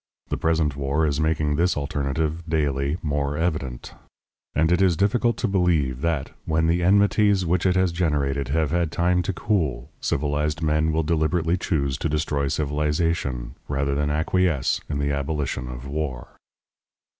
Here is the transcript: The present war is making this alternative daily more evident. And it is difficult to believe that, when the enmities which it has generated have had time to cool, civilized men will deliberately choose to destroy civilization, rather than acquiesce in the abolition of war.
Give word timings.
The 0.29 0.37
present 0.37 0.75
war 0.75 1.05
is 1.05 1.19
making 1.19 1.57
this 1.61 1.77
alternative 1.77 2.41
daily 2.49 2.97
more 3.03 3.37
evident. 3.37 3.93
And 4.55 4.71
it 4.71 4.81
is 4.81 4.97
difficult 4.97 5.37
to 5.37 5.47
believe 5.47 6.01
that, 6.01 6.31
when 6.45 6.65
the 6.65 6.81
enmities 6.81 7.45
which 7.45 7.67
it 7.67 7.75
has 7.75 7.91
generated 7.91 8.47
have 8.47 8.71
had 8.71 8.91
time 8.91 9.21
to 9.21 9.31
cool, 9.31 9.91
civilized 10.01 10.63
men 10.63 10.91
will 10.91 11.03
deliberately 11.03 11.55
choose 11.55 11.99
to 11.99 12.09
destroy 12.09 12.47
civilization, 12.47 13.53
rather 13.67 13.93
than 13.93 14.09
acquiesce 14.09 14.81
in 14.89 14.97
the 14.97 15.11
abolition 15.11 15.69
of 15.69 15.85
war. 15.85 16.29